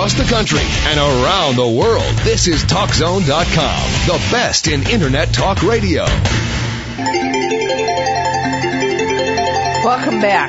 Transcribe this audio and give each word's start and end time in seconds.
across 0.00 0.14
the 0.14 0.34
country 0.34 0.62
and 0.86 0.98
around 0.98 1.56
the 1.56 1.68
world. 1.68 2.16
This 2.24 2.48
is 2.48 2.64
TalkZone.com, 2.64 4.06
the 4.06 4.28
best 4.30 4.66
in 4.66 4.88
Internet 4.88 5.34
talk 5.34 5.62
radio. 5.62 6.06
Welcome 9.84 10.22
back. 10.22 10.48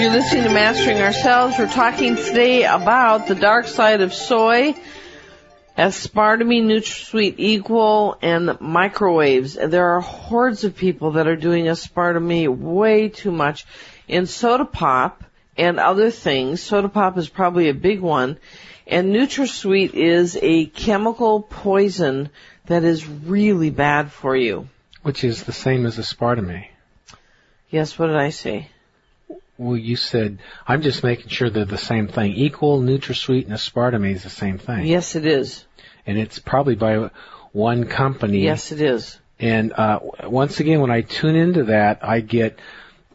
You're 0.00 0.10
listening 0.10 0.44
to 0.44 0.54
Mastering 0.54 1.02
Ourselves. 1.02 1.58
We're 1.58 1.68
talking 1.68 2.16
today 2.16 2.64
about 2.64 3.26
the 3.26 3.34
dark 3.34 3.66
side 3.66 4.00
of 4.00 4.14
soy, 4.14 4.74
aspartame, 5.76 6.64
NutraSweet 6.64 7.34
Equal, 7.36 8.16
and 8.22 8.58
microwaves. 8.58 9.52
There 9.52 9.96
are 9.96 10.00
hordes 10.00 10.64
of 10.64 10.74
people 10.76 11.10
that 11.12 11.26
are 11.26 11.36
doing 11.36 11.66
aspartame 11.66 12.56
way 12.56 13.10
too 13.10 13.32
much 13.32 13.66
in 14.08 14.24
soda 14.24 14.64
pop 14.64 15.22
and 15.56 15.78
other 15.78 16.10
things. 16.10 16.62
Soda 16.62 16.88
pop 16.88 17.18
is 17.18 17.28
probably 17.28 17.68
a 17.68 17.74
big 17.74 18.00
one. 18.00 18.38
And 18.86 19.14
NutraSweet 19.14 19.94
is 19.94 20.38
a 20.40 20.66
chemical 20.66 21.42
poison 21.42 22.30
that 22.66 22.84
is 22.84 23.06
really 23.06 23.70
bad 23.70 24.10
for 24.10 24.36
you. 24.36 24.68
Which 25.02 25.24
is 25.24 25.44
the 25.44 25.52
same 25.52 25.86
as 25.86 25.98
aspartame. 25.98 26.66
Yes, 27.70 27.98
what 27.98 28.08
did 28.08 28.16
I 28.16 28.30
say? 28.30 28.68
Well, 29.58 29.76
you 29.76 29.96
said, 29.96 30.38
I'm 30.66 30.82
just 30.82 31.04
making 31.04 31.28
sure 31.28 31.48
they're 31.48 31.64
the 31.64 31.78
same 31.78 32.08
thing. 32.08 32.32
Equal, 32.32 32.80
NutraSweet, 32.80 33.44
and 33.44 33.54
aspartame 33.54 34.12
is 34.12 34.24
the 34.24 34.30
same 34.30 34.58
thing. 34.58 34.86
Yes, 34.86 35.14
it 35.14 35.26
is. 35.26 35.64
And 36.06 36.18
it's 36.18 36.38
probably 36.38 36.74
by 36.74 37.10
one 37.52 37.86
company. 37.86 38.40
Yes, 38.40 38.72
it 38.72 38.80
is. 38.80 39.18
And 39.38 39.72
uh, 39.72 40.00
once 40.24 40.60
again, 40.60 40.80
when 40.80 40.90
I 40.90 41.02
tune 41.02 41.36
into 41.36 41.64
that, 41.64 42.00
I 42.02 42.20
get 42.20 42.58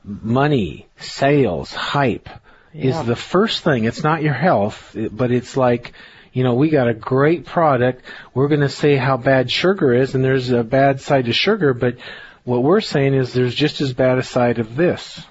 money, 0.08 0.88
sales, 1.00 1.74
hype 1.74 2.30
Yeah. 2.74 2.90
is 3.02 3.06
the 3.06 3.16
first 3.16 3.64
thing. 3.64 3.84
It's 3.84 4.04
not 4.04 4.24
your 4.24 4.34
health, 4.34 4.96
but 5.12 5.32
it's 5.32 5.58
like, 5.58 5.92
you 6.34 6.44
know, 6.44 6.54
we 6.54 6.70
got 6.70 6.88
a 6.88 6.94
great 6.94 7.46
product. 7.46 8.04
We're 8.34 8.48
going 8.48 8.62
to 8.62 8.70
say 8.70 8.96
how 8.96 9.18
bad 9.18 9.52
sugar 9.52 9.94
is, 9.94 10.16
and 10.16 10.24
there's 10.24 10.50
a 10.52 10.64
bad 10.64 11.02
side 11.02 11.26
to 11.26 11.34
sugar, 11.34 11.74
but 11.74 11.98
what 12.44 12.64
we're 12.64 12.82
saying 12.82 13.14
is 13.14 13.34
there's 13.34 13.56
just 13.56 13.82
as 13.82 13.94
bad 13.94 14.18
a 14.18 14.24
side 14.24 14.60
of 14.60 14.76
this. 14.76 15.22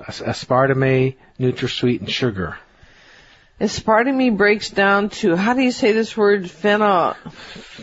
Aspartame, 0.00 1.16
NutraSweet, 1.38 2.00
and 2.00 2.10
sugar. 2.10 2.56
Aspartame 3.60 4.36
breaks 4.36 4.70
down 4.70 5.10
to, 5.10 5.36
how 5.36 5.54
do 5.54 5.62
you 5.62 5.70
say 5.70 5.92
this 5.92 6.16
word? 6.16 6.50
Phenol. 6.50 7.14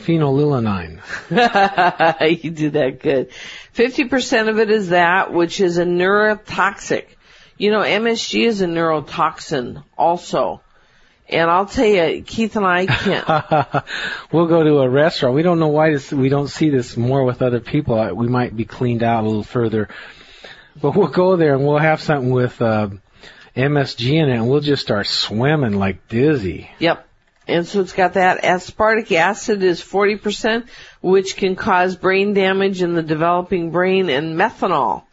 Phenylalanine. 0.04 1.00
you 2.44 2.52
do 2.52 2.72
that 2.72 3.00
good. 3.00 3.30
50% 3.74 4.50
of 4.50 4.60
it 4.60 4.70
is 4.70 4.90
that, 4.90 5.32
which 5.32 5.62
is 5.62 5.78
a 5.78 5.86
neurotoxic. 5.86 7.06
You 7.58 7.72
know, 7.72 7.82
MSG 7.82 8.48
is 8.48 8.62
a 8.62 8.66
neurotoxin 8.66 9.84
also. 9.98 10.62
And 11.30 11.50
I'll 11.50 11.68
tell 11.68 11.86
you, 11.86 12.22
Keith 12.24 12.58
and 12.58 12.66
I 12.66 12.88
can't, 12.88 13.26
we'll 14.34 14.48
go 14.48 14.64
to 14.64 14.80
a 14.80 14.90
restaurant. 14.90 15.36
We 15.36 15.44
don't 15.44 15.60
know 15.60 15.70
why 15.70 15.92
this, 15.92 16.12
we 16.12 16.28
don't 16.28 16.50
see 16.50 16.70
this 16.70 16.98
more 16.98 17.24
with 17.24 17.42
other 17.42 17.62
people. 17.62 18.14
We 18.14 18.28
might 18.28 18.54
be 18.54 18.66
cleaned 18.66 19.04
out 19.04 19.24
a 19.24 19.28
little 19.28 19.44
further. 19.44 19.88
But 20.82 20.98
we'll 20.98 21.08
go 21.08 21.38
there 21.38 21.56
and 21.56 21.66
we'll 21.66 21.78
have 21.78 22.02
something 22.02 22.32
with 22.32 22.62
uh, 22.62 22.90
MSG 23.56 24.14
in 24.14 24.30
it 24.30 24.36
and 24.36 24.50
we'll 24.50 24.62
just 24.62 24.82
start 24.82 25.08
swimming 25.08 25.74
like 25.74 26.08
dizzy. 26.08 26.70
Yep. 26.80 27.08
And 27.48 27.68
so 27.68 27.82
it's 27.82 27.94
got 27.94 28.14
that. 28.14 28.44
Aspartic 28.44 29.12
acid 29.12 29.64
is 29.64 29.82
40%, 29.82 30.68
which 31.02 31.36
can 31.36 31.56
cause 31.56 31.96
brain 31.96 32.34
damage 32.34 32.82
in 32.82 32.94
the 32.94 33.02
developing 33.02 33.72
brain, 33.72 34.10
and 34.10 34.38
methanol, 34.38 35.04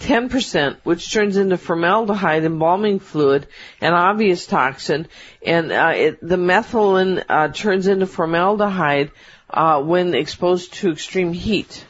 10%, 0.00 0.76
which 0.82 1.10
turns 1.10 1.36
into 1.36 1.56
formaldehyde, 1.56 2.44
embalming 2.44 2.98
fluid, 2.98 3.46
an 3.80 3.94
obvious 3.94 4.46
toxin. 4.46 5.06
And 5.44 5.72
uh, 5.72 5.92
it, 5.94 6.20
the 6.20 6.36
methylene 6.36 7.24
uh, 7.28 7.48
turns 7.48 7.86
into 7.86 8.06
formaldehyde 8.06 9.12
uh, 9.48 9.80
when 9.80 10.14
exposed 10.14 10.74
to 10.74 10.90
extreme 10.90 11.32
heat. 11.32 11.86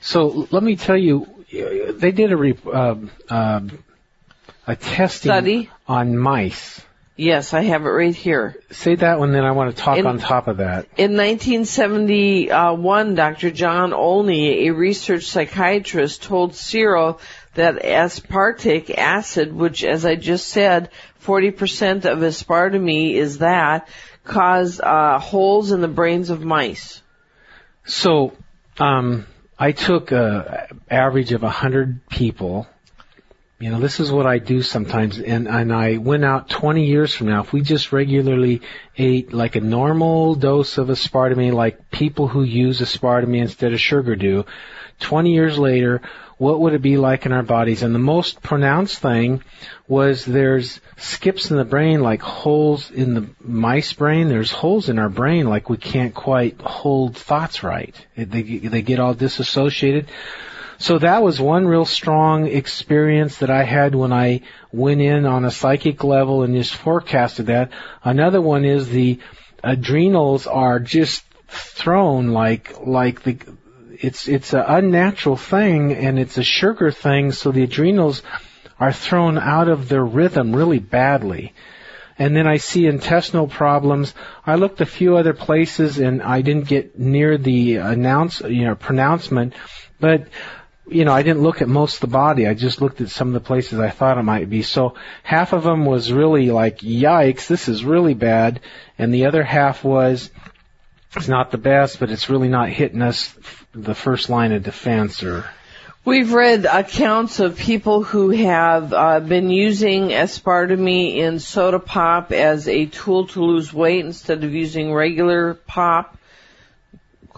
So 0.00 0.48
let 0.50 0.62
me 0.62 0.76
tell 0.76 0.96
you, 0.96 1.26
uh, 1.52 1.92
they 1.92 2.12
did 2.12 2.32
a 2.32 2.36
re- 2.36 2.56
um 2.72 3.10
um 3.28 3.82
a 4.70 4.76
testing 4.76 5.30
Study? 5.30 5.70
on 5.86 6.16
mice. 6.16 6.80
Yes, 7.16 7.52
I 7.52 7.62
have 7.64 7.82
it 7.82 7.88
right 7.88 8.14
here. 8.14 8.56
Say 8.70 8.94
that 8.94 9.18
one, 9.18 9.32
then 9.32 9.44
I 9.44 9.50
want 9.50 9.76
to 9.76 9.82
talk 9.82 9.98
In- 9.98 10.06
on 10.06 10.18
top 10.18 10.48
of 10.48 10.56
that. 10.58 10.86
In 10.96 11.16
1971, 11.18 13.14
Dr. 13.14 13.50
John 13.50 13.92
Olney, 13.92 14.68
a 14.68 14.72
research 14.72 15.24
psychiatrist, 15.24 16.22
told 16.22 16.54
Searle 16.54 17.20
that 17.54 17.82
aspartic 17.82 18.96
acid, 18.96 19.52
which 19.52 19.84
as 19.84 20.06
I 20.06 20.14
just 20.14 20.48
said, 20.48 20.88
40% 21.22 22.06
of 22.06 22.20
aspartame 22.20 23.12
is 23.12 23.38
that, 23.38 23.88
caused 24.24 24.80
uh, 24.80 25.18
holes 25.18 25.72
in 25.72 25.82
the 25.82 25.88
brains 25.88 26.30
of 26.30 26.42
mice. 26.42 27.02
So, 27.84 28.32
um, 28.78 29.26
I 29.58 29.72
took 29.72 30.10
an 30.10 30.80
average 30.90 31.32
of 31.32 31.42
hundred 31.42 32.08
people. 32.08 32.66
You 33.60 33.68
know, 33.68 33.78
this 33.78 34.00
is 34.00 34.10
what 34.10 34.26
I 34.26 34.38
do 34.38 34.62
sometimes, 34.62 35.18
and 35.18 35.46
and 35.46 35.70
I 35.70 35.98
went 35.98 36.24
out 36.24 36.48
20 36.48 36.86
years 36.86 37.12
from 37.12 37.26
now. 37.26 37.42
If 37.42 37.52
we 37.52 37.60
just 37.60 37.92
regularly 37.92 38.62
ate 38.96 39.34
like 39.34 39.54
a 39.54 39.60
normal 39.60 40.34
dose 40.34 40.78
of 40.78 40.88
aspartame, 40.88 41.52
like 41.52 41.90
people 41.90 42.26
who 42.26 42.42
use 42.42 42.80
aspartame 42.80 43.36
instead 43.36 43.74
of 43.74 43.80
sugar 43.80 44.16
do, 44.16 44.46
20 45.00 45.34
years 45.34 45.58
later, 45.58 46.00
what 46.38 46.58
would 46.60 46.72
it 46.72 46.80
be 46.80 46.96
like 46.96 47.26
in 47.26 47.32
our 47.32 47.42
bodies? 47.42 47.82
And 47.82 47.94
the 47.94 47.98
most 47.98 48.42
pronounced 48.42 49.00
thing 49.00 49.44
was 49.86 50.24
there's 50.24 50.80
skips 50.96 51.50
in 51.50 51.58
the 51.58 51.66
brain, 51.66 52.00
like 52.00 52.22
holes 52.22 52.90
in 52.90 53.12
the 53.12 53.28
mice 53.40 53.92
brain. 53.92 54.30
There's 54.30 54.50
holes 54.50 54.88
in 54.88 54.98
our 54.98 55.10
brain, 55.10 55.46
like 55.46 55.68
we 55.68 55.76
can't 55.76 56.14
quite 56.14 56.58
hold 56.62 57.14
thoughts 57.14 57.62
right. 57.62 57.94
They, 58.16 58.42
they 58.42 58.80
get 58.80 59.00
all 59.00 59.12
disassociated. 59.12 60.08
So 60.80 60.98
that 60.98 61.22
was 61.22 61.38
one 61.38 61.66
real 61.66 61.84
strong 61.84 62.46
experience 62.46 63.36
that 63.38 63.50
I 63.50 63.64
had 63.64 63.94
when 63.94 64.14
I 64.14 64.40
went 64.72 65.02
in 65.02 65.26
on 65.26 65.44
a 65.44 65.50
psychic 65.50 66.02
level 66.04 66.42
and 66.42 66.54
just 66.54 66.74
forecasted 66.74 67.46
that. 67.46 67.70
Another 68.02 68.40
one 68.40 68.64
is 68.64 68.88
the 68.88 69.18
adrenals 69.62 70.46
are 70.46 70.80
just 70.80 71.22
thrown 71.48 72.28
like, 72.28 72.80
like 72.86 73.22
the, 73.24 73.36
it's, 73.90 74.26
it's 74.26 74.54
an 74.54 74.64
unnatural 74.66 75.36
thing 75.36 75.92
and 75.92 76.18
it's 76.18 76.38
a 76.38 76.42
sugar 76.42 76.90
thing 76.90 77.32
so 77.32 77.52
the 77.52 77.64
adrenals 77.64 78.22
are 78.78 78.92
thrown 78.92 79.36
out 79.36 79.68
of 79.68 79.90
their 79.90 80.04
rhythm 80.04 80.56
really 80.56 80.78
badly. 80.78 81.52
And 82.18 82.34
then 82.34 82.46
I 82.46 82.56
see 82.56 82.86
intestinal 82.86 83.48
problems. 83.48 84.14
I 84.46 84.54
looked 84.54 84.80
a 84.80 84.86
few 84.86 85.18
other 85.18 85.34
places 85.34 85.98
and 85.98 86.22
I 86.22 86.40
didn't 86.40 86.68
get 86.68 86.98
near 86.98 87.36
the 87.36 87.76
announce, 87.76 88.40
you 88.40 88.64
know, 88.64 88.76
pronouncement, 88.76 89.52
but 90.00 90.26
you 90.90 91.04
know, 91.04 91.12
I 91.12 91.22
didn't 91.22 91.42
look 91.42 91.62
at 91.62 91.68
most 91.68 91.94
of 91.96 92.00
the 92.00 92.06
body. 92.08 92.46
I 92.46 92.54
just 92.54 92.80
looked 92.80 93.00
at 93.00 93.10
some 93.10 93.28
of 93.28 93.34
the 93.34 93.46
places 93.46 93.78
I 93.78 93.90
thought 93.90 94.18
it 94.18 94.22
might 94.22 94.50
be. 94.50 94.62
So 94.62 94.94
half 95.22 95.52
of 95.52 95.62
them 95.62 95.84
was 95.84 96.12
really 96.12 96.50
like, 96.50 96.78
yikes, 96.78 97.46
this 97.46 97.68
is 97.68 97.84
really 97.84 98.14
bad. 98.14 98.60
And 98.98 99.14
the 99.14 99.26
other 99.26 99.42
half 99.42 99.84
was, 99.84 100.30
it's 101.16 101.28
not 101.28 101.50
the 101.50 101.58
best, 101.58 102.00
but 102.00 102.10
it's 102.10 102.28
really 102.28 102.48
not 102.48 102.68
hitting 102.68 103.02
us 103.02 103.34
the 103.72 103.94
first 103.94 104.28
line 104.28 104.52
of 104.52 104.62
defense 104.62 105.22
or, 105.22 105.44
We've 106.02 106.32
read 106.32 106.64
accounts 106.64 107.40
of 107.40 107.58
people 107.58 108.02
who 108.02 108.30
have 108.30 108.94
uh, 108.94 109.20
been 109.20 109.50
using 109.50 110.08
aspartame 110.08 111.16
in 111.16 111.38
soda 111.40 111.78
pop 111.78 112.32
as 112.32 112.66
a 112.68 112.86
tool 112.86 113.26
to 113.28 113.44
lose 113.44 113.70
weight 113.70 114.06
instead 114.06 114.42
of 114.42 114.54
using 114.54 114.94
regular 114.94 115.52
pop. 115.52 116.16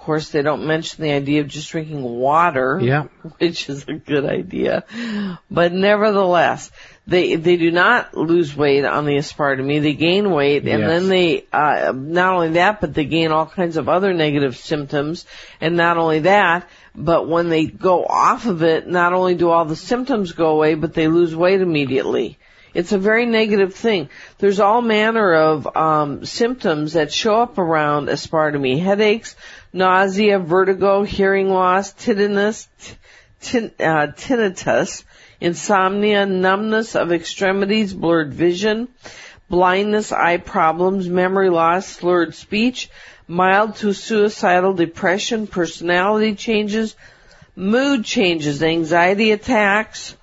Of 0.02 0.06
course, 0.06 0.30
they 0.30 0.42
don't 0.42 0.66
mention 0.66 1.04
the 1.04 1.12
idea 1.12 1.42
of 1.42 1.46
just 1.46 1.70
drinking 1.70 2.02
water, 2.02 2.80
yeah. 2.82 3.04
which 3.38 3.68
is 3.68 3.86
a 3.86 3.92
good 3.92 4.24
idea. 4.24 4.82
But 5.48 5.72
nevertheless, 5.72 6.72
they 7.06 7.36
they 7.36 7.56
do 7.56 7.70
not 7.70 8.12
lose 8.16 8.56
weight 8.56 8.84
on 8.84 9.04
the 9.04 9.12
aspartame. 9.12 9.80
They 9.80 9.94
gain 9.94 10.32
weight, 10.32 10.66
and 10.66 10.80
Yes. 10.80 10.90
then 10.90 11.08
they 11.08 11.46
uh, 11.52 11.92
not 11.94 12.34
only 12.34 12.48
that, 12.54 12.80
but 12.80 12.94
they 12.94 13.04
gain 13.04 13.30
all 13.30 13.46
kinds 13.46 13.76
of 13.76 13.88
other 13.88 14.12
negative 14.12 14.56
symptoms. 14.56 15.24
And 15.60 15.76
not 15.76 15.98
only 15.98 16.18
that, 16.18 16.68
but 16.96 17.28
when 17.28 17.48
they 17.48 17.66
go 17.66 18.04
off 18.04 18.46
of 18.46 18.64
it, 18.64 18.88
not 18.88 19.12
only 19.12 19.36
do 19.36 19.50
all 19.50 19.66
the 19.66 19.76
symptoms 19.76 20.32
go 20.32 20.48
away, 20.50 20.74
but 20.74 20.94
they 20.94 21.06
lose 21.06 21.32
weight 21.32 21.60
immediately. 21.60 22.38
It's 22.74 22.92
a 22.92 22.98
very 22.98 23.26
negative 23.26 23.74
thing. 23.74 24.08
There's 24.38 24.58
all 24.58 24.80
manner 24.80 25.34
of 25.34 25.76
um, 25.76 26.24
symptoms 26.24 26.94
that 26.94 27.12
show 27.12 27.34
up 27.42 27.58
around 27.58 28.08
aspartame: 28.08 28.80
headaches, 28.80 29.36
nausea, 29.72 30.38
vertigo, 30.38 31.02
hearing 31.02 31.48
loss, 31.48 31.92
tinnitus, 31.92 32.68
tin, 33.40 33.72
uh, 33.80 34.08
tinnitus, 34.08 35.04
insomnia, 35.40 36.26
numbness 36.26 36.94
of 36.94 37.12
extremities, 37.12 37.92
blurred 37.94 38.32
vision, 38.32 38.88
blindness, 39.48 40.12
eye 40.12 40.36
problems, 40.36 41.08
memory 41.08 41.50
loss, 41.50 41.86
slurred 41.86 42.34
speech, 42.34 42.90
mild 43.26 43.76
to 43.76 43.92
suicidal 43.92 44.74
depression, 44.74 45.46
personality 45.46 46.34
changes, 46.34 46.94
mood 47.56 48.04
changes, 48.04 48.62
anxiety 48.62 49.32
attacks, 49.32 50.16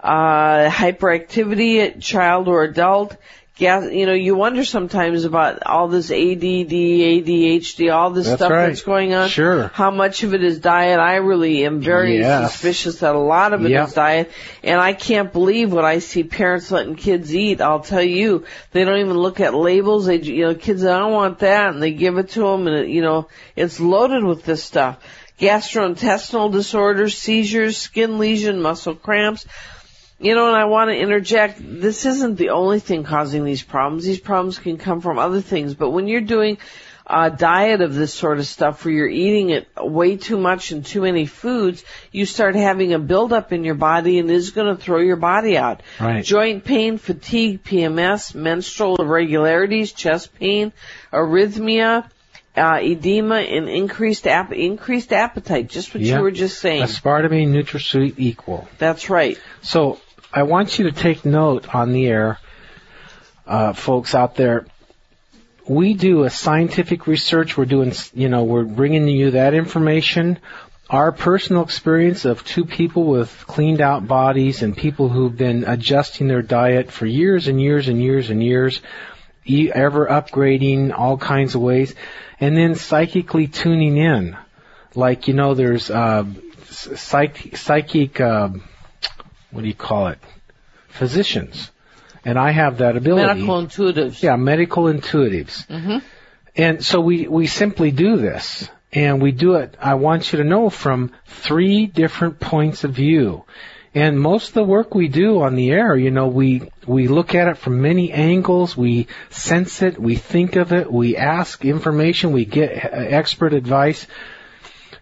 uh, 0.00 0.68
hyperactivity, 0.68 1.84
at 1.84 2.00
child 2.00 2.48
or 2.48 2.62
adult, 2.62 3.16
gas, 3.58 3.90
you 3.92 4.06
know, 4.06 4.12
you 4.14 4.36
wonder 4.36 4.64
sometimes 4.64 5.24
about 5.24 5.64
all 5.64 5.88
this 5.88 6.10
ADD, 6.10 6.70
ADHD, 6.72 7.92
all 7.92 8.10
this 8.10 8.26
That's 8.26 8.38
stuff 8.38 8.50
right. 8.52 8.66
that's 8.68 8.82
going 8.82 9.14
on. 9.14 9.28
Sure. 9.28 9.70
How 9.74 9.90
much 9.90 10.22
of 10.22 10.32
it 10.34 10.42
is 10.44 10.60
diet? 10.60 11.00
I 11.00 11.16
really 11.16 11.64
am 11.64 11.80
very 11.80 12.18
Yes. 12.18 12.52
suspicious 12.52 13.00
that 13.00 13.14
a 13.14 13.18
lot 13.18 13.52
of 13.52 13.62
it 13.62 13.66
is 13.66 13.70
Yep. 13.72 13.94
diet. 13.94 14.30
And 14.62 14.80
I 14.80 14.92
can't 14.92 15.32
believe 15.32 15.72
what 15.72 15.84
I 15.84 15.98
see 15.98 16.22
parents 16.22 16.70
letting 16.70 16.94
kids 16.94 17.34
eat. 17.34 17.60
I'll 17.60 17.80
tell 17.80 18.02
you, 18.02 18.44
they 18.72 18.84
don't 18.84 19.00
even 19.00 19.18
look 19.18 19.40
at 19.40 19.54
labels. 19.54 20.06
They, 20.06 20.16
you 20.20 20.46
know, 20.46 20.54
kids, 20.54 20.84
I 20.84 20.98
don't 20.98 21.12
want 21.12 21.40
that, 21.40 21.74
and 21.74 21.82
they 21.82 21.90
give 21.90 22.16
it 22.18 22.30
to 22.30 22.40
them, 22.40 22.66
and 22.68 22.76
it, 22.76 22.88
you 22.88 23.02
know, 23.02 23.28
it's 23.56 23.80
loaded 23.80 24.22
with 24.24 24.44
this 24.44 24.62
stuff. 24.62 24.98
Gastrointestinal 25.40 26.50
disorders, 26.52 27.16
seizures, 27.16 27.76
skin 27.76 28.18
lesion, 28.18 28.60
muscle 28.60 28.94
cramps. 28.94 29.46
You 30.20 30.34
know, 30.34 30.48
and 30.48 30.56
I 30.56 30.64
want 30.64 30.90
to 30.90 30.96
interject, 30.98 31.58
this 31.60 32.04
isn't 32.04 32.36
the 32.36 32.50
only 32.50 32.80
thing 32.80 33.04
causing 33.04 33.44
these 33.44 33.62
problems. 33.62 34.04
These 34.04 34.18
problems 34.18 34.58
can 34.58 34.76
come 34.76 35.00
from 35.00 35.18
other 35.18 35.40
things, 35.40 35.74
but 35.74 35.90
when 35.90 36.08
you're 36.08 36.20
doing 36.22 36.58
a 37.06 37.30
diet 37.30 37.80
of 37.80 37.94
this 37.94 38.12
sort 38.12 38.38
of 38.38 38.46
stuff 38.46 38.84
where 38.84 38.92
you're 38.92 39.08
eating 39.08 39.50
it 39.50 39.68
way 39.78 40.16
too 40.16 40.36
much 40.36 40.72
and 40.72 40.84
too 40.84 41.02
many 41.02 41.24
foods, 41.24 41.84
you 42.10 42.26
start 42.26 42.56
having 42.56 42.92
a 42.92 42.98
buildup 42.98 43.52
in 43.52 43.62
your 43.64 43.76
body 43.76 44.18
and 44.18 44.28
is 44.30 44.50
going 44.50 44.66
to 44.76 44.82
throw 44.82 44.98
your 44.98 45.16
body 45.16 45.56
out. 45.56 45.82
Right. 46.00 46.24
Joint 46.24 46.64
pain, 46.64 46.98
fatigue, 46.98 47.62
PMS, 47.62 48.34
menstrual 48.34 48.96
irregularities, 48.96 49.92
chest 49.92 50.34
pain, 50.34 50.72
arrhythmia, 51.12 52.10
uh, 52.56 52.78
edema, 52.82 53.36
and 53.36 53.68
increased 53.68 54.26
ap- 54.26 54.52
increased 54.52 55.12
appetite. 55.12 55.68
Just 55.68 55.94
what 55.94 56.02
Yeah. 56.02 56.16
you 56.16 56.22
were 56.22 56.30
just 56.32 56.58
saying. 56.58 56.82
Aspartame, 56.82 57.48
NutraSweet 57.48 58.14
equal. 58.18 58.68
That's 58.78 59.08
right. 59.08 59.38
So 59.62 59.98
I 60.32 60.42
want 60.42 60.78
you 60.78 60.90
to 60.90 60.92
take 60.92 61.24
note 61.24 61.74
on 61.74 61.92
the 61.92 62.06
air, 62.06 62.38
uh, 63.46 63.72
folks 63.72 64.14
out 64.14 64.34
there. 64.36 64.66
We 65.66 65.94
do 65.94 66.24
a 66.24 66.30
scientific 66.30 67.06
research. 67.06 67.56
We're 67.56 67.64
doing, 67.64 67.92
you 68.12 68.28
know, 68.28 68.44
we're 68.44 68.64
bringing 68.64 69.08
you 69.08 69.32
that 69.32 69.54
information. 69.54 70.38
Our 70.90 71.12
personal 71.12 71.62
experience 71.62 72.26
of 72.26 72.44
two 72.44 72.66
people 72.66 73.04
with 73.04 73.44
cleaned 73.46 73.80
out 73.80 74.06
bodies 74.06 74.62
and 74.62 74.76
people 74.76 75.08
who've 75.08 75.36
been 75.36 75.64
adjusting 75.64 76.28
their 76.28 76.42
diet 76.42 76.90
for 76.90 77.06
years 77.06 77.48
and 77.48 77.60
years 77.60 77.88
and 77.88 78.02
years 78.02 78.28
and 78.28 78.42
years, 78.42 78.82
ever 79.46 80.06
upgrading 80.06 80.92
all 80.96 81.16
kinds 81.16 81.54
of 81.54 81.62
ways, 81.62 81.94
and 82.38 82.54
then 82.54 82.74
psychically 82.74 83.46
tuning 83.46 83.96
in. 83.96 84.36
Like, 84.94 85.26
you 85.28 85.34
know, 85.34 85.54
there's, 85.54 85.90
uh, 85.90 86.24
psych- 86.70 87.56
psychic, 87.56 88.20
uh, 88.20 88.50
what 89.50 89.62
do 89.62 89.68
you 89.68 89.74
call 89.74 90.08
it? 90.08 90.18
Physicians. 90.88 91.70
And 92.24 92.38
I 92.38 92.50
have 92.50 92.78
that 92.78 92.96
ability. 92.96 93.26
Medical 93.26 93.62
intuitives. 93.62 94.22
Yeah, 94.22 94.36
medical 94.36 94.84
intuitives. 94.84 95.66
Mhm. 95.68 96.02
And 96.56 96.84
so 96.84 97.00
we, 97.00 97.28
we 97.28 97.46
simply 97.46 97.90
do 97.90 98.16
this. 98.16 98.68
And 98.92 99.20
we 99.20 99.32
do 99.32 99.56
it, 99.56 99.76
I 99.78 99.94
want 99.94 100.32
you 100.32 100.38
to 100.38 100.44
know, 100.44 100.70
from 100.70 101.12
three 101.26 101.86
different 101.86 102.40
points 102.40 102.84
of 102.84 102.92
view. 102.92 103.44
And 103.94 104.18
most 104.18 104.48
of 104.48 104.54
the 104.54 104.64
work 104.64 104.94
we 104.94 105.08
do 105.08 105.42
on 105.42 105.56
the 105.56 105.70
air, 105.70 105.94
you 105.94 106.10
know, 106.10 106.28
we, 106.28 106.70
we 106.86 107.06
look 107.06 107.34
at 107.34 107.48
it 107.48 107.58
from 107.58 107.82
many 107.82 108.12
angles, 108.12 108.76
we 108.76 109.08
sense 109.28 109.82
it, 109.82 109.98
we 109.98 110.16
think 110.16 110.56
of 110.56 110.72
it, 110.72 110.90
we 110.90 111.16
ask 111.16 111.64
information, 111.64 112.32
we 112.32 112.46
get 112.46 112.84
uh, 112.84 112.88
expert 112.92 113.52
advice 113.52 114.06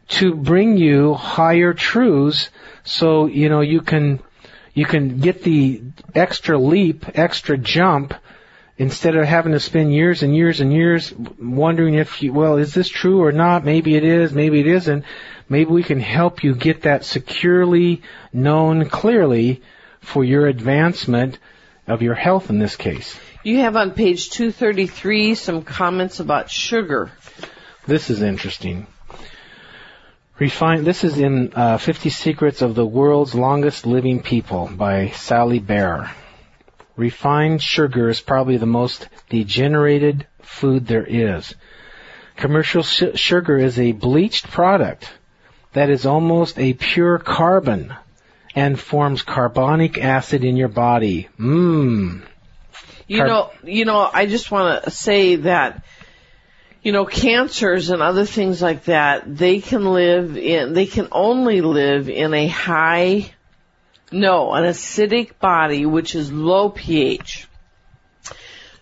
to 0.08 0.34
bring 0.34 0.76
you 0.76 1.14
higher 1.14 1.72
truths 1.72 2.50
so, 2.84 3.26
you 3.26 3.48
know, 3.48 3.60
you 3.60 3.80
can, 3.82 4.20
you 4.76 4.84
can 4.84 5.20
get 5.20 5.42
the 5.42 5.80
extra 6.14 6.58
leap, 6.58 7.06
extra 7.18 7.56
jump, 7.56 8.12
instead 8.76 9.16
of 9.16 9.24
having 9.24 9.52
to 9.52 9.58
spend 9.58 9.94
years 9.94 10.22
and 10.22 10.36
years 10.36 10.60
and 10.60 10.70
years 10.70 11.14
wondering 11.40 11.94
if 11.94 12.22
you, 12.22 12.30
well, 12.34 12.58
is 12.58 12.74
this 12.74 12.90
true 12.90 13.22
or 13.22 13.32
not? 13.32 13.64
Maybe 13.64 13.96
it 13.96 14.04
is, 14.04 14.34
maybe 14.34 14.60
it 14.60 14.66
isn't. 14.66 15.06
Maybe 15.48 15.70
we 15.70 15.82
can 15.82 15.98
help 15.98 16.44
you 16.44 16.54
get 16.54 16.82
that 16.82 17.06
securely 17.06 18.02
known 18.34 18.90
clearly 18.90 19.62
for 20.00 20.22
your 20.22 20.46
advancement 20.46 21.38
of 21.86 22.02
your 22.02 22.14
health 22.14 22.50
in 22.50 22.58
this 22.58 22.76
case. 22.76 23.18
You 23.44 23.60
have 23.60 23.76
on 23.76 23.92
page 23.92 24.28
233 24.28 25.36
some 25.36 25.62
comments 25.62 26.20
about 26.20 26.50
sugar. 26.50 27.10
This 27.86 28.10
is 28.10 28.20
interesting. 28.20 28.88
Refine, 30.38 30.84
this 30.84 31.02
is 31.02 31.16
in 31.16 31.54
uh, 31.54 31.78
50 31.78 32.10
Secrets 32.10 32.60
of 32.60 32.74
the 32.74 32.84
World's 32.84 33.34
Longest 33.34 33.86
Living 33.86 34.22
People 34.22 34.68
by 34.70 35.08
Sally 35.08 35.60
Beare. 35.60 36.10
Refined 36.94 37.62
sugar 37.62 38.10
is 38.10 38.20
probably 38.20 38.58
the 38.58 38.66
most 38.66 39.08
degenerated 39.30 40.26
food 40.42 40.86
there 40.86 41.06
is. 41.06 41.54
Commercial 42.36 42.82
su- 42.82 43.16
sugar 43.16 43.56
is 43.56 43.78
a 43.78 43.92
bleached 43.92 44.50
product 44.50 45.10
that 45.72 45.88
is 45.88 46.04
almost 46.04 46.58
a 46.58 46.74
pure 46.74 47.18
carbon 47.18 47.94
and 48.54 48.78
forms 48.78 49.22
carbonic 49.22 49.96
acid 49.96 50.44
in 50.44 50.56
your 50.58 50.68
body. 50.68 51.28
Mmm. 51.38 52.20
You 53.06 53.22
Carb- 53.22 53.26
know, 53.26 53.50
you 53.64 53.86
know, 53.86 54.10
I 54.12 54.26
just 54.26 54.50
want 54.50 54.84
to 54.84 54.90
say 54.90 55.36
that, 55.36 55.82
you 56.86 56.92
know, 56.92 57.04
cancers 57.04 57.90
and 57.90 58.00
other 58.00 58.24
things 58.24 58.62
like 58.62 58.84
that, 58.84 59.24
they 59.26 59.58
can 59.60 59.84
live 59.86 60.38
in, 60.38 60.72
they 60.72 60.86
can 60.86 61.08
only 61.10 61.60
live 61.60 62.08
in 62.08 62.32
a 62.32 62.46
high, 62.46 63.28
no, 64.12 64.52
an 64.52 64.62
acidic 64.62 65.36
body, 65.40 65.84
which 65.84 66.14
is 66.14 66.30
low 66.30 66.68
pH. 66.68 67.48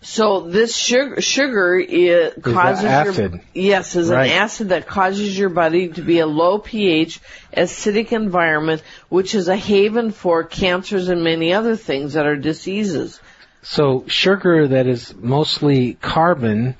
So 0.02 0.40
this 0.40 0.76
sugar, 0.76 1.22
sugar 1.22 1.78
it 1.78 2.42
causes 2.42 2.82
your, 2.82 2.92
acid. 2.92 3.40
yes, 3.54 3.96
is 3.96 4.10
Right. 4.10 4.30
an 4.30 4.36
acid 4.36 4.68
that 4.68 4.86
causes 4.86 5.38
your 5.38 5.48
body 5.48 5.88
to 5.88 6.02
be 6.02 6.18
a 6.18 6.26
low 6.26 6.58
pH, 6.58 7.22
acidic 7.56 8.12
environment, 8.12 8.82
which 9.08 9.34
is 9.34 9.48
a 9.48 9.56
haven 9.56 10.10
for 10.10 10.44
cancers 10.44 11.08
and 11.08 11.24
many 11.24 11.54
other 11.54 11.74
things 11.74 12.12
that 12.12 12.26
are 12.26 12.36
diseases. 12.36 13.18
So 13.62 14.04
sugar 14.08 14.68
that 14.68 14.86
is 14.86 15.14
mostly 15.16 15.94
carbon, 15.94 16.76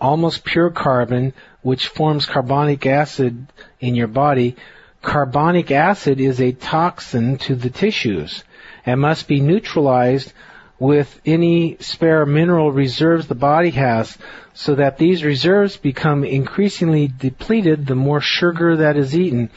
almost 0.00 0.44
pure 0.44 0.70
carbon, 0.70 1.32
which 1.62 1.88
forms 1.88 2.26
carbonic 2.26 2.86
acid 2.86 3.46
in 3.80 3.94
your 3.94 4.08
body, 4.08 4.56
carbonic 5.02 5.70
acid 5.70 6.20
is 6.20 6.40
a 6.40 6.52
toxin 6.52 7.38
to 7.38 7.54
the 7.54 7.70
tissues 7.70 8.44
and 8.84 9.00
must 9.00 9.28
be 9.28 9.40
neutralized 9.40 10.32
with 10.78 11.20
any 11.24 11.76
spare 11.80 12.26
mineral 12.26 12.70
reserves 12.70 13.26
the 13.26 13.34
body 13.34 13.70
has 13.70 14.18
so 14.52 14.74
that 14.74 14.98
these 14.98 15.24
reserves 15.24 15.76
become 15.76 16.24
increasingly 16.24 17.08
depleted 17.08 17.86
the 17.86 17.94
more 17.94 18.20
sugar 18.20 18.76
that 18.76 18.96
is 18.96 19.16
eaten. 19.16 19.50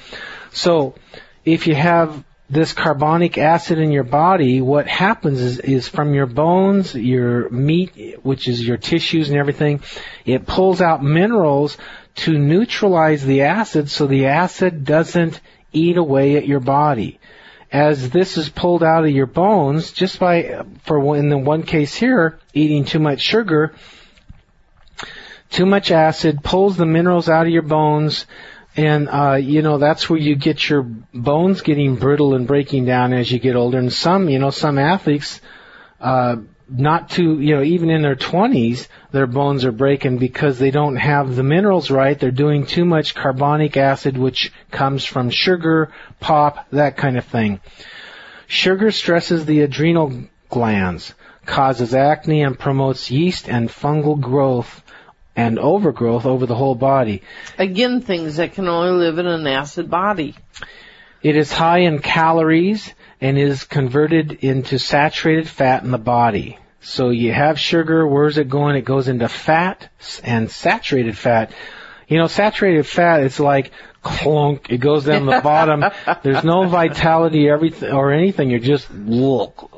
So 0.52 0.96
if 1.44 1.68
you 1.68 1.76
have 1.76 2.24
this 2.50 2.74
carbonic 2.74 3.38
acid 3.38 3.78
in 3.78 3.92
your 3.92 4.04
body, 4.04 4.60
what 4.60 4.88
happens 4.88 5.40
is, 5.40 5.60
is 5.60 5.88
from 5.88 6.14
your 6.14 6.26
bones, 6.26 6.96
your 6.96 7.50
meat, 7.50 8.18
which 8.24 8.48
is 8.48 8.66
your 8.66 8.78
tissues 8.78 9.30
and 9.30 9.38
everything, 9.38 9.82
it 10.26 10.48
pulls 10.48 10.82
out 10.82 11.04
minerals 11.04 11.78
to 12.16 12.38
neutralize 12.38 13.24
the 13.24 13.44
acid 13.44 13.90
so 13.90 14.08
the 14.08 14.26
acid 14.26 14.84
doesn't 14.84 15.40
eat 15.72 15.98
away 15.98 16.38
at 16.38 16.48
your 16.48 16.60
body. 16.60 17.20
As 17.72 18.10
this 18.10 18.36
is 18.38 18.50
pulled 18.50 18.84
out 18.84 19.06
of 19.06 19.12
your 19.12 19.28
bones, 19.28 19.92
just 19.92 20.20
by, 20.20 20.64
for 20.86 21.16
in 21.16 21.30
the 21.30 21.38
one 21.38 21.62
case 21.62 21.94
here, 21.94 22.40
eating 22.52 22.84
too 22.84 22.98
much 22.98 23.22
sugar, 23.22 23.76
too 25.52 25.68
much 25.68 25.92
acid 25.92 26.44
pulls 26.44 26.78
the 26.78 26.88
minerals 26.88 27.30
out 27.30 27.46
of 27.46 27.54
your 27.54 27.62
bones, 27.62 28.26
and 28.86 29.10
uh, 29.10 29.36
you 29.36 29.62
know 29.62 29.78
that's 29.78 30.10
where 30.10 30.20
you 30.20 30.36
get 30.36 30.70
your 30.70 30.84
bones 30.84 31.62
getting 31.62 31.96
brittle 31.96 32.34
and 32.34 32.48
breaking 32.48 32.86
down 32.86 33.14
as 33.14 33.32
you 33.32 33.40
get 33.40 33.56
older. 33.56 33.78
And 33.78 33.92
some, 33.92 34.30
you 34.30 34.40
know, 34.40 34.50
some 34.50 34.78
athletes, 34.78 35.42
uh, 36.00 36.38
not 36.70 37.10
too, 37.10 37.42
you 37.42 37.56
know, 37.56 37.64
even 37.64 37.90
in 37.90 38.02
their 38.02 38.16
20s, 38.16 38.88
their 39.12 39.28
bones 39.28 39.66
are 39.66 39.72
breaking 39.72 40.18
because 40.18 40.60
they 40.60 40.72
don't 40.72 40.96
have 40.96 41.36
the 41.36 41.44
minerals 41.44 41.92
right. 41.92 42.18
They're 42.18 42.32
doing 42.32 42.66
too 42.66 42.86
much 42.86 43.16
carbonic 43.16 43.76
acid, 43.76 44.18
which 44.18 44.52
comes 44.72 45.04
from 45.04 45.30
sugar, 45.30 45.92
pop, 46.20 46.70
that 46.72 46.96
kind 46.96 47.18
of 47.18 47.26
thing. 47.26 47.60
Sugar 48.48 48.92
stresses 48.92 49.46
the 49.46 49.62
adrenal 49.62 50.24
glands, 50.50 51.14
causes 51.46 51.94
acne, 51.94 52.44
and 52.44 52.58
promotes 52.58 53.12
yeast 53.12 53.50
and 53.50 53.70
fungal 53.70 54.20
growth 54.20 54.84
and 55.40 55.58
overgrowth 55.58 56.26
over 56.26 56.46
the 56.46 56.56
whole 56.56 56.76
body. 56.76 57.22
Again, 57.58 58.02
things 58.02 58.36
that 58.36 58.54
can 58.54 58.68
only 58.68 58.92
live 58.92 59.20
in 59.20 59.26
an 59.26 59.48
acid 59.48 59.90
body. 59.90 60.36
It 61.22 61.38
is 61.38 61.50
high 61.52 61.80
in 61.80 62.00
calories 62.00 62.94
and 63.22 63.38
is 63.38 63.64
converted 63.64 64.34
into 64.44 64.78
saturated 64.78 65.48
fat 65.48 65.84
in 65.84 65.92
the 65.92 65.98
body. 65.98 66.60
So 66.82 67.10
you 67.10 67.32
have 67.32 67.58
sugar, 67.58 68.06
where's 68.06 68.38
it 68.38 68.50
going? 68.50 68.76
It 68.76 68.84
goes 68.84 69.08
into 69.08 69.30
fat 69.30 69.90
and 70.24 70.52
saturated 70.52 71.18
fat. 71.18 71.54
You 72.10 72.18
know, 72.18 72.28
saturated 72.28 72.86
fat, 72.86 73.24
it's 73.24 73.40
like 73.40 73.72
clunk, 74.02 74.70
it 74.70 74.80
goes 74.80 75.06
down 75.06 75.26
the 75.26 75.40
bottom. 75.42 75.86
There's 76.24 76.44
no 76.44 76.68
vitality 76.68 77.48
everything, 77.48 77.94
or 77.94 78.12
anything. 78.12 78.50
You're 78.50 78.60
just 78.60 78.92
look, 78.92 79.72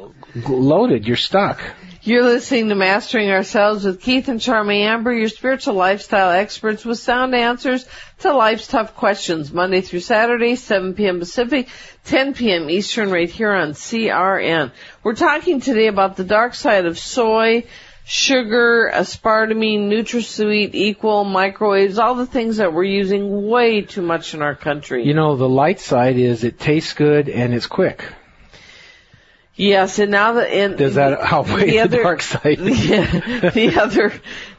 loaded. 0.48 1.08
You're 1.08 1.18
stuck. 1.18 1.62
You're 2.04 2.24
listening 2.24 2.70
to 2.70 2.76
Mastering 2.76 3.30
Ourselves 3.30 3.86
with 3.86 4.02
Keith 4.02 4.28
and 4.28 4.40
Charmy 4.40 4.80
Amber, 4.80 5.14
your 5.14 5.30
spiritual 5.30 5.76
lifestyle 5.76 6.32
experts 6.32 6.84
with 6.84 6.98
sound 6.98 7.36
answers 7.36 7.86
to 8.22 8.34
life's 8.34 8.66
tough 8.66 8.96
questions, 8.96 9.54
Monday 9.54 9.82
through 9.82 10.00
Saturday, 10.00 10.56
7 10.56 10.96
p.m. 10.96 11.20
Pacific, 11.20 11.70
10 12.06 12.34
p.m. 12.34 12.72
Eastern, 12.72 13.12
right 13.12 13.30
here 13.30 13.52
on 13.52 13.74
CRN. 13.74 14.72
We're 15.04 15.14
talking 15.14 15.60
today 15.62 15.86
about 15.86 16.16
the 16.16 16.24
dark 16.24 16.56
side 16.56 16.88
of 16.88 16.98
soy, 16.98 17.66
sugar, 18.04 18.90
aspartame, 18.92 19.88
NutraSweet, 19.88 20.74
Equal, 20.74 21.24
microwaves, 21.24 22.00
all 22.00 22.16
the 22.16 22.26
things 22.26 22.58
that 22.58 22.74
we're 22.74 22.84
using 22.84 23.48
way 23.48 23.84
too 23.84 24.02
much 24.02 24.34
in 24.34 24.42
our 24.42 24.56
country. 24.56 25.06
You 25.06 25.14
know, 25.14 25.36
the 25.36 25.48
light 25.48 25.80
side 25.80 26.18
is 26.18 26.44
it 26.44 26.60
tastes 26.60 26.94
good 26.94 27.30
and 27.30 27.54
it's 27.54 27.68
quick. 27.68 28.04
Yes, 29.62 30.00
and 30.00 30.10
now 30.10 30.34
the 30.34 30.48
and 30.48 30.76
Does 30.76 30.96
that 30.96 31.22
outweigh 31.22 31.70
the, 31.70 31.80
other, 31.82 32.02
dark 32.02 32.24
side? 32.24 32.58
The, 32.62 33.52
the 33.54 33.80
other 33.80 34.14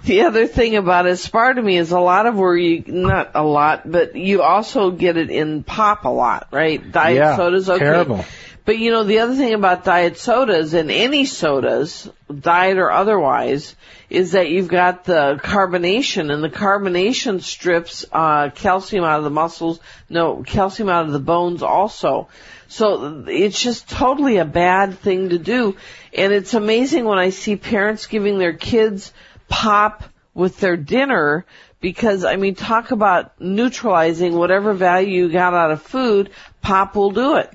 the 0.05 0.23
other 0.23 0.47
thing 0.47 0.77
about 0.77 1.07
aspartame 1.07 1.75
is 1.75 1.91
a 1.91 1.99
lot 1.99 2.27
of 2.27 2.37
where 2.37 2.57
you 2.57 2.85
not 2.87 3.33
a 3.35 3.43
lot, 3.43 3.91
but 3.91 4.15
you 4.15 4.43
also 4.43 4.93
get 4.93 5.17
it 5.17 5.31
in 5.31 5.65
pop 5.65 6.05
a 6.05 6.09
lot, 6.09 6.49
right? 6.53 6.93
Diet 6.93 7.17
yeah, 7.17 7.37
sodas, 7.37 7.69
okay. 7.69 7.85
terrible. 7.85 8.25
But 8.65 8.79
you 8.79 8.93
know 8.93 9.03
the 9.03 9.19
other 9.19 9.35
thing 9.35 9.55
about 9.55 9.85
diet 9.85 10.19
sodas 10.19 10.73
and 10.73 10.89
any 10.89 11.25
sodas, 11.25 12.09
diet 12.33 12.79
or 12.79 12.93
otherwise, 12.93 13.75
is 14.09 14.33
that 14.33 14.51
you've 14.51 14.69
got 14.69 15.03
the 15.03 15.41
carbonation 15.43 16.33
and 16.33 16.45
the 16.45 16.49
carbonation 16.49 17.43
strips 17.43 18.07
uh, 18.13 18.51
calcium 18.51 19.05
out 19.05 19.19
of 19.19 19.25
the 19.25 19.31
muscles, 19.31 19.81
no 20.09 20.45
calcium 20.45 20.89
out 20.89 21.07
of 21.07 21.13
the 21.13 21.19
bones 21.19 21.65
also. 21.65 22.29
So 22.73 23.25
it's 23.29 23.63
just 23.63 23.87
totally 23.87 24.39
a 24.39 24.47
bad 24.47 24.99
thing 24.99 25.29
to 25.29 25.39
do. 25.39 25.77
And 26.15 26.33
it's 26.33 26.55
amazing 26.55 27.05
when 27.05 27.19
I 27.19 27.29
see 27.29 27.57
parents 27.57 28.07
giving 28.07 28.39
their 28.39 28.55
kids 28.55 29.13
pop 29.47 30.05
with 30.33 30.59
their 30.59 30.79
dinner 30.79 31.45
because, 31.83 32.25
I 32.25 32.37
mean, 32.37 32.55
talk 32.55 32.91
about 32.91 33.39
neutralizing 33.39 34.35
whatever 34.35 34.73
value 34.73 35.25
you 35.25 35.31
got 35.31 35.53
out 35.53 35.71
of 35.71 35.83
food, 35.83 36.31
pop 36.63 36.97
will 36.97 37.11
do 37.11 37.37
it. 37.37 37.53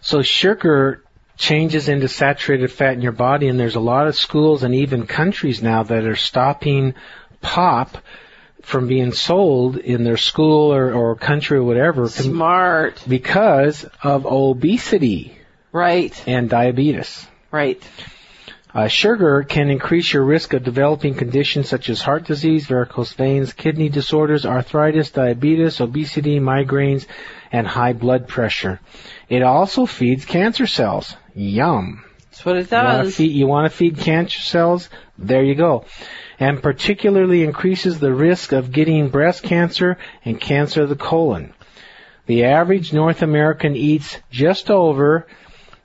So 0.00 0.22
sugar 0.22 1.04
changes 1.36 1.90
into 1.90 2.08
saturated 2.08 2.72
fat 2.72 2.94
in 2.94 3.02
your 3.02 3.12
body 3.12 3.48
and 3.48 3.60
there's 3.60 3.76
a 3.76 3.80
lot 3.80 4.06
of 4.06 4.16
schools 4.16 4.62
and 4.62 4.74
even 4.74 5.06
countries 5.06 5.62
now 5.62 5.82
that 5.82 6.06
are 6.06 6.16
stopping 6.16 6.94
pop 7.42 7.98
from 8.62 8.86
being 8.86 9.12
sold 9.12 9.76
in 9.76 10.04
their 10.04 10.16
school 10.16 10.72
or, 10.72 10.92
or 10.92 11.16
country 11.16 11.58
or 11.58 11.64
whatever. 11.64 12.08
Smart. 12.08 13.02
Because 13.06 13.84
of 14.02 14.26
obesity. 14.26 15.36
Right. 15.72 16.22
And 16.26 16.48
diabetes. 16.48 17.26
Right. 17.50 17.82
Uh, 18.74 18.88
sugar 18.88 19.42
can 19.42 19.68
increase 19.68 20.12
your 20.12 20.24
risk 20.24 20.54
of 20.54 20.64
developing 20.64 21.14
conditions 21.14 21.68
such 21.68 21.90
as 21.90 22.00
heart 22.00 22.24
disease, 22.24 22.66
varicose 22.66 23.12
veins, 23.12 23.52
kidney 23.52 23.90
disorders, 23.90 24.46
arthritis, 24.46 25.10
diabetes, 25.10 25.80
obesity, 25.80 26.40
migraines, 26.40 27.06
and 27.50 27.66
high 27.66 27.92
blood 27.92 28.26
pressure. 28.26 28.80
It 29.28 29.42
also 29.42 29.84
feeds 29.84 30.24
cancer 30.24 30.66
cells. 30.66 31.14
Yum. 31.34 32.02
That's 32.32 32.46
what 32.46 32.56
it 32.56 32.70
You 32.70 32.76
want 32.78 32.96
to 32.98 33.02
does. 33.04 33.16
feed, 33.16 33.32
you 33.32 33.46
want 33.46 33.70
to 33.70 33.76
feed 33.76 33.98
cancer 33.98 34.40
cells? 34.40 34.88
There 35.18 35.42
you 35.42 35.54
go. 35.54 35.84
And 36.40 36.62
particularly 36.62 37.44
increases 37.44 37.98
the 38.00 38.12
risk 38.14 38.52
of 38.52 38.72
getting 38.72 39.10
breast 39.10 39.42
cancer 39.42 39.98
and 40.24 40.40
cancer 40.40 40.82
of 40.84 40.88
the 40.88 40.96
colon. 40.96 41.52
The 42.24 42.44
average 42.44 42.94
North 42.94 43.20
American 43.20 43.76
eats 43.76 44.16
just 44.30 44.70
over 44.70 45.26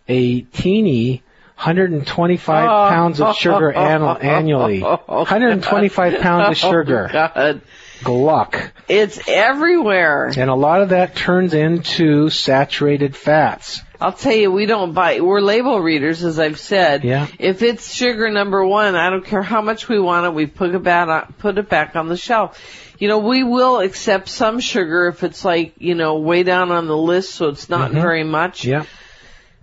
a 0.08 0.42
teeny 0.42 1.22
125 1.58 2.64
Oh. 2.64 2.90
pounds 2.90 3.20
of 3.20 3.36
sugar 3.36 3.74
annu- 3.76 4.24
annually. 4.24 4.80
125 5.06 6.22
pounds 6.22 6.50
of 6.50 6.58
sugar. 6.58 7.10
Oh, 7.36 7.60
Gluck. 8.04 8.72
It's 8.88 9.20
everywhere. 9.28 10.32
And 10.38 10.50
a 10.50 10.56
lot 10.56 10.82
of 10.82 10.90
that 10.90 11.16
turns 11.16 11.54
into 11.54 12.30
saturated 12.30 13.16
fats. 13.16 13.82
I'll 14.00 14.14
tell 14.14 14.34
you, 14.34 14.52
we 14.52 14.68
don't 14.68 14.94
buy, 14.94 15.22
we're 15.22 15.42
label 15.42 15.80
readers, 15.82 16.24
as 16.24 16.38
I've 16.38 16.60
said. 16.60 17.04
Yeah. 17.04 17.28
If 17.40 17.64
it's 17.64 17.92
sugar 17.92 18.30
number 18.30 18.64
one, 18.64 18.96
I 18.96 19.10
don't 19.10 19.26
care 19.26 19.42
how 19.42 19.62
much 19.62 19.90
we 19.90 20.00
want 20.00 20.28
it, 20.28 20.34
we 20.34 20.46
put 20.46 20.76
it 20.76 20.84
back 20.84 21.08
on, 21.08 21.34
put 21.40 21.58
it 21.58 21.68
back 21.68 21.96
on 21.96 22.08
the 22.08 22.18
shelf. 22.18 22.94
You 23.00 23.08
know, 23.08 23.20
we 23.20 23.44
will 23.44 23.80
accept 23.80 24.30
some 24.30 24.60
sugar 24.60 25.08
if 25.08 25.24
it's 25.24 25.44
like, 25.44 25.74
you 25.80 25.96
know, 25.96 26.20
way 26.20 26.44
down 26.44 26.72
on 26.72 26.88
the 26.88 26.98
list, 26.98 27.34
so 27.34 27.50
it's 27.50 27.70
not 27.70 27.92
Mhm. 27.92 28.02
very 28.02 28.24
much. 28.24 28.66
Yeah. 28.66 28.84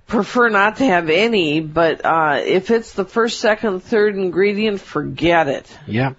Prefer 0.07 0.49
not 0.49 0.77
to 0.77 0.85
have 0.85 1.11
any, 1.11 1.61
but, 1.61 2.05
uh, 2.05 2.41
if 2.45 2.71
it's 2.71 2.93
the 2.93 3.05
first, 3.05 3.41
second, 3.41 3.85
third 3.85 4.17
ingredient, 4.17 4.81
forget 4.81 5.49
it. 5.49 5.79
Yeah. 5.87 6.11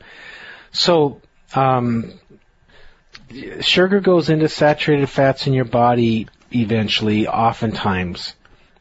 So, 0.71 1.21
um, 1.55 2.13
sugar 3.61 3.99
goes 3.99 4.29
into 4.29 4.49
saturated 4.49 5.07
fats 5.07 5.47
in 5.47 5.53
your 5.53 5.65
body 5.65 6.27
eventually, 6.51 7.27
oftentimes. 7.27 8.35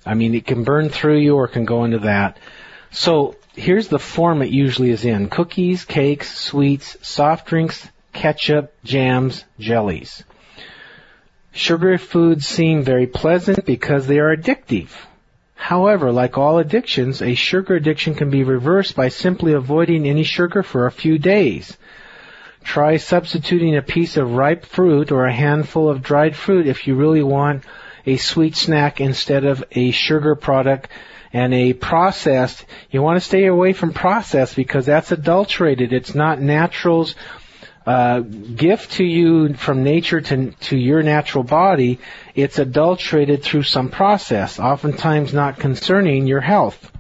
I 0.05 0.15
mean, 0.15 0.35
it 0.35 0.47
can 0.47 0.65
burn 0.65 0.91
through 0.91 1.19
you 1.19 1.37
or 1.37 1.49
can 1.49 1.65
go 1.65 1.85
into 1.85 2.01
that. 2.01 2.39
So, 2.91 3.37
here's 3.55 3.89
the 3.89 3.99
form 3.99 4.43
it 4.43 4.51
usually 4.51 4.91
is 4.91 5.05
in. 5.05 5.29
Cookies, 5.29 5.85
cakes, 5.85 6.39
sweets, 6.39 6.97
soft 7.03 7.47
drinks, 7.47 7.89
ketchup, 8.13 8.73
jams, 8.85 9.45
jellies. 9.59 10.23
Sugary 11.53 11.99
foods 11.99 12.47
seem 12.47 12.83
very 12.83 13.07
pleasant 13.07 13.65
because 13.65 14.07
they 14.07 14.19
are 14.19 14.37
addictive. 14.37 14.91
However, 15.55 16.13
like 16.13 16.37
all 16.37 16.59
addictions, 16.59 17.23
a 17.23 17.35
sugar 17.35 17.75
addiction 17.75 18.15
can 18.15 18.29
be 18.29 18.43
reversed 18.43 18.97
by 18.97 19.09
simply 19.09 19.53
avoiding 19.53 20.07
any 20.07 20.25
sugar 20.25 20.63
for 20.63 20.87
a 20.87 20.93
few 20.93 21.17
days. 21.17 21.79
Try 22.65 22.97
substituting 22.97 23.77
a 23.77 23.83
piece 23.83 24.17
of 24.17 24.33
ripe 24.33 24.67
fruit 24.67 25.13
or 25.13 25.27
a 25.27 25.33
handful 25.33 25.89
of 25.89 26.03
dried 26.03 26.35
fruit 26.35 26.67
if 26.67 26.87
you 26.87 26.97
really 26.97 27.23
want 27.23 27.65
a 28.07 28.17
sweet 28.17 28.57
snack 28.57 29.01
instead 29.01 29.45
of 29.45 29.63
a 29.71 29.91
sugar 29.91 30.35
product 30.35 30.91
and 31.33 31.53
a 31.53 31.73
processed. 31.73 32.65
You 32.91 33.03
want 33.03 33.17
to 33.17 33.27
stay 33.27 33.47
away 33.47 33.73
from 33.73 33.93
processed 33.93 34.57
because 34.57 34.87
that's 34.87 35.13
adulterated. 35.13 35.93
It's 35.93 36.15
not 36.15 36.41
natural's 36.41 37.15
uh, 37.87 38.21
gift 38.21 38.93
to 38.93 39.05
you 39.05 39.55
from 39.55 39.85
nature 39.85 40.21
to 40.21 40.53
to 40.53 40.77
your 40.77 41.03
natural 41.03 41.45
body. 41.45 41.99
It's 42.35 42.59
adulterated 42.59 43.43
through 43.43 43.65
some 43.65 43.91
process, 43.91 44.59
oftentimes 44.59 45.35
not 45.35 45.59
concerning 45.59 46.27
your 46.27 46.41
health. 46.41 46.91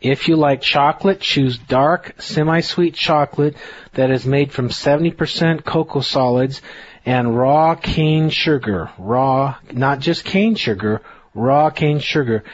If 0.00 0.28
you 0.28 0.36
like 0.36 0.60
chocolate, 0.60 1.20
choose 1.20 1.58
dark, 1.58 2.14
semi-sweet 2.18 2.94
chocolate 2.94 3.56
that 3.94 4.10
is 4.10 4.24
made 4.24 4.52
from 4.52 4.68
70% 4.68 5.64
cocoa 5.64 6.00
solids 6.00 6.62
and 7.04 7.36
raw 7.36 7.74
cane 7.74 8.30
sugar. 8.30 8.90
Raw, 8.98 9.56
not 9.72 9.98
just 9.98 10.24
cane 10.24 10.54
sugar, 10.54 11.02
raw 11.34 11.70
cane 11.70 11.98
sugar. 11.98 12.44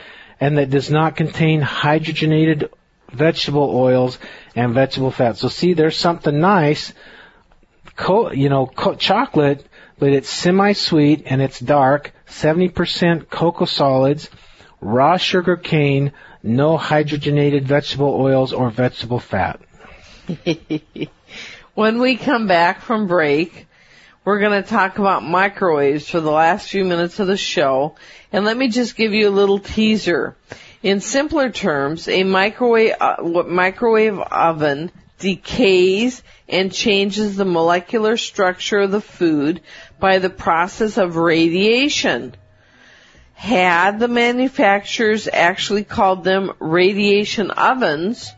And 0.41 0.59
that 0.59 0.71
does 0.71 0.91
not 0.91 1.17
contain 1.17 1.61
hydrogenated 1.61 2.71
vegetable 3.13 3.71
oils 3.75 4.19
and 4.57 4.75
vegetable 4.75 5.11
fats. 5.11 5.41
So 5.41 5.49
see, 5.49 5.75
there's 5.75 5.97
something 5.97 6.41
nice. 6.41 6.93
Co- 7.97 8.33
you 8.33 8.49
know, 8.49 8.67
co- 8.67 8.95
chocolate, 8.95 9.67
but 9.99 10.13
it's 10.13 10.29
semi-sweet 10.29 11.25
and 11.27 11.41
it's 11.41 11.61
dark, 11.61 12.13
70% 12.29 13.29
cocoa 13.31 13.67
solids, 13.67 14.31
raw 14.81 15.17
sugar 15.17 15.57
cane, 15.57 16.13
no 16.45 16.79
hydrogenated 16.79 17.63
vegetable 17.63 18.15
oils 18.15 18.53
or 18.53 18.71
vegetable 18.71 19.19
fat. 19.19 19.61
When 21.75 21.99
we 21.99 22.15
come 22.15 22.47
back 22.47 22.83
from 22.83 23.09
break, 23.09 23.67
we're 24.25 24.39
going 24.39 24.63
to 24.63 24.69
talk 24.69 25.01
about 25.01 25.25
microwaves 25.25 26.09
for 26.09 26.21
the 26.21 26.31
last 26.31 26.69
few 26.69 26.85
minutes 26.85 27.19
of 27.19 27.27
the 27.27 27.37
show. 27.37 27.97
And 28.33 28.45
let 28.45 28.57
me 28.57 28.69
just 28.69 28.95
give 28.95 29.13
you 29.13 29.29
a 29.29 29.31
little 29.31 29.59
teaser. 29.59 30.37
In 30.85 31.01
simpler 31.01 31.51
terms, 31.51 32.07
a 32.07 32.23
microwave, 32.23 32.95
uh, 33.01 33.17
microwave 33.23 34.21
oven 34.21 34.93
decays 35.19 36.23
and 36.49 36.73
changes 36.73 37.35
the 37.35 37.45
molecular 37.45 38.17
structure 38.17 38.79
of 38.79 38.93
the 38.93 39.01
food 39.01 39.61
by 39.99 40.19
the 40.19 40.31
process 40.31 40.97
of 40.97 41.17
radiation. 41.17 42.37
Had 43.35 43.99
the 43.99 44.09
manufacturers 44.09 45.29
actually 45.31 45.85
called 45.85 46.25
them 46.25 46.53
radiation 46.61 47.51
ovens, 47.51 48.33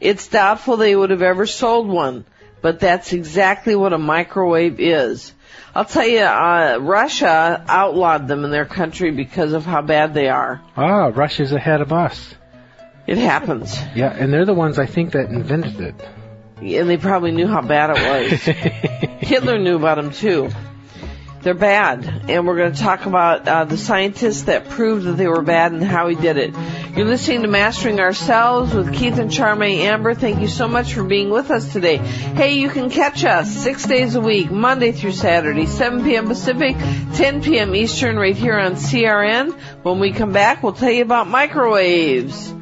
it's 0.00 0.28
doubtful 0.28 0.76
they 0.76 0.94
would 0.94 1.10
have 1.10 1.22
ever 1.22 1.46
sold 1.46 1.88
one. 1.88 2.24
But 2.60 2.78
that's 2.78 3.12
exactly 3.12 3.74
what 3.74 3.92
a 3.92 3.98
microwave 3.98 4.78
is. 4.78 5.32
I'll 5.74 5.84
tell 5.84 6.06
you, 6.06 6.20
uh, 6.20 6.78
Russia 6.80 7.64
outlawed 7.66 8.28
them 8.28 8.44
in 8.44 8.50
their 8.50 8.66
country 8.66 9.10
because 9.10 9.52
of 9.52 9.64
how 9.64 9.82
bad 9.82 10.14
they 10.14 10.28
are. 10.28 10.60
Ah, 10.76 11.06
Russia's 11.06 11.52
ahead 11.52 11.80
of 11.80 11.92
us. 11.92 12.34
It 13.06 13.18
happens. 13.18 13.76
Yeah, 13.94 14.14
and 14.16 14.32
they're 14.32 14.44
the 14.44 14.54
ones 14.54 14.78
I 14.78 14.86
think 14.86 15.12
that 15.12 15.30
invented 15.30 15.80
it. 15.80 16.08
And 16.58 16.88
they 16.88 16.98
probably 16.98 17.32
knew 17.32 17.48
how 17.48 17.62
bad 17.62 17.90
it 17.90 18.30
was. 18.32 18.40
Hitler 19.28 19.58
knew 19.58 19.76
about 19.76 19.96
them 19.96 20.12
too. 20.12 20.50
They're 21.42 21.54
bad, 21.54 22.26
and 22.28 22.46
we're 22.46 22.56
going 22.56 22.72
to 22.72 22.80
talk 22.80 23.06
about 23.06 23.48
uh, 23.48 23.64
the 23.64 23.76
scientists 23.76 24.42
that 24.42 24.68
proved 24.68 25.06
that 25.06 25.14
they 25.14 25.26
were 25.26 25.42
bad 25.42 25.72
and 25.72 25.82
how 25.82 26.06
he 26.06 26.14
did 26.14 26.36
it. 26.36 26.54
You're 26.96 27.06
listening 27.06 27.42
to 27.42 27.48
Mastering 27.48 27.98
Ourselves 27.98 28.72
with 28.72 28.94
Keith 28.94 29.18
and 29.18 29.32
Charme 29.32 29.62
Amber. 29.62 30.14
Thank 30.14 30.40
you 30.40 30.46
so 30.46 30.68
much 30.68 30.94
for 30.94 31.02
being 31.02 31.30
with 31.30 31.50
us 31.50 31.72
today. 31.72 31.96
Hey, 31.96 32.60
you 32.60 32.68
can 32.68 32.90
catch 32.90 33.24
us 33.24 33.50
six 33.50 33.84
days 33.86 34.14
a 34.14 34.20
week, 34.20 34.52
Monday 34.52 34.92
through 34.92 35.12
Saturday, 35.12 35.66
7 35.66 36.04
p.m. 36.04 36.28
Pacific, 36.28 36.76
10 36.76 37.42
p.m. 37.42 37.74
Eastern, 37.74 38.16
right 38.16 38.36
here 38.36 38.56
on 38.56 38.74
CRN. 38.74 39.52
When 39.82 39.98
we 39.98 40.12
come 40.12 40.32
back, 40.32 40.62
we'll 40.62 40.74
tell 40.74 40.92
you 40.92 41.02
about 41.02 41.26
microwaves. 41.26 42.54